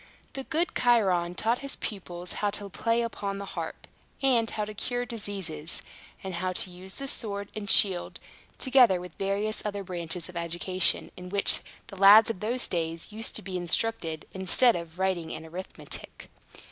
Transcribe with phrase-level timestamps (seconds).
[0.33, 3.85] The good Chiron taught his pupils how to play upon the harp,
[4.19, 5.83] and how to cure diseases,
[6.23, 8.19] and how to use the sword and shield,
[8.57, 13.35] together with various other branches of education, in which the lads of those days used
[13.35, 16.31] to be instructed, instead of writing and arithmetic.